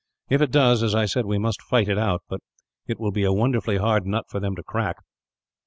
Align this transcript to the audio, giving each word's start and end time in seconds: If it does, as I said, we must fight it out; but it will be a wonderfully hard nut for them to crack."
If 0.31 0.41
it 0.41 0.49
does, 0.49 0.81
as 0.81 0.95
I 0.95 1.05
said, 1.05 1.27
we 1.27 1.37
must 1.37 1.61
fight 1.61 1.87
it 1.87 1.99
out; 1.99 2.23
but 2.27 2.39
it 2.87 2.99
will 2.99 3.11
be 3.11 3.23
a 3.23 3.31
wonderfully 3.31 3.77
hard 3.77 4.03
nut 4.07 4.25
for 4.29 4.39
them 4.39 4.55
to 4.55 4.63
crack." 4.63 4.95